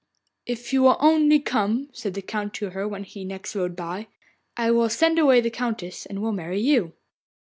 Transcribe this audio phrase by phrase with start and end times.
[0.47, 4.07] 'If you will only come,' said the Count to her when next he rode by,
[4.57, 6.93] 'I will send away the Countess, and will marry you.